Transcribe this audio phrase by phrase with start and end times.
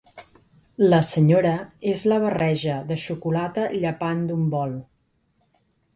[0.93, 1.51] La senyora
[1.91, 4.75] és la barreja de xocolata llepant d'un bol.